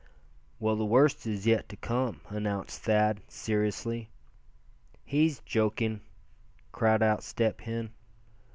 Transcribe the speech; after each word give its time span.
"Well, 0.59 0.75
the 0.75 0.83
worst 0.83 1.27
is 1.27 1.45
yet 1.45 1.69
to 1.69 1.75
come!" 1.75 2.21
announced 2.27 2.81
Thad, 2.81 3.21
seriously. 3.27 4.09
"He's 5.05 5.41
joking," 5.41 6.01
cried 6.71 7.03
out 7.03 7.21
Step 7.21 7.61
Hen. 7.61 7.91